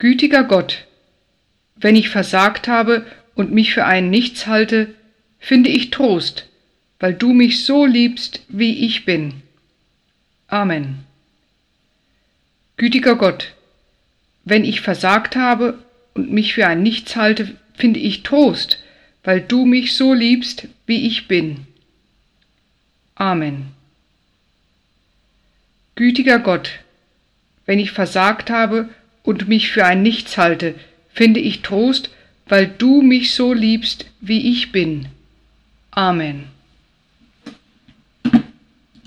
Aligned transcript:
Gütiger 0.00 0.44
Gott, 0.44 0.86
wenn 1.76 1.94
ich 1.94 2.08
versagt 2.08 2.68
habe 2.68 3.04
und 3.34 3.52
mich 3.52 3.74
für 3.74 3.84
einen 3.84 4.08
Nichts 4.08 4.46
halte, 4.46 4.94
finde 5.38 5.68
ich 5.68 5.90
Trost, 5.90 6.48
weil 6.98 7.12
du 7.12 7.34
mich 7.34 7.66
so 7.66 7.84
liebst, 7.84 8.40
wie 8.48 8.86
ich 8.86 9.04
bin. 9.04 9.42
Amen. 10.46 11.04
Gütiger 12.78 13.14
Gott, 13.14 13.54
wenn 14.44 14.64
ich 14.64 14.80
versagt 14.80 15.36
habe 15.36 15.78
und 16.14 16.32
mich 16.32 16.54
für 16.54 16.66
ein 16.66 16.82
Nichts 16.82 17.14
halte, 17.14 17.54
finde 17.74 18.00
ich 18.00 18.22
Trost, 18.22 18.82
weil 19.22 19.42
du 19.42 19.66
mich 19.66 19.92
so 19.92 20.14
liebst, 20.14 20.66
wie 20.86 21.06
ich 21.06 21.28
bin. 21.28 21.66
Amen. 23.16 23.72
Gütiger 25.94 26.38
Gott, 26.38 26.70
wenn 27.66 27.78
ich 27.78 27.90
versagt 27.90 28.48
habe 28.48 28.88
und 29.22 29.48
mich 29.48 29.70
für 29.70 29.84
ein 29.84 30.02
Nichts 30.02 30.38
halte, 30.38 30.74
finde 31.12 31.40
ich 31.40 31.62
Trost, 31.62 32.10
weil 32.48 32.66
du 32.66 33.02
mich 33.02 33.34
so 33.34 33.52
liebst, 33.52 34.06
wie 34.20 34.50
ich 34.50 34.72
bin. 34.72 35.06
Amen. 35.90 36.44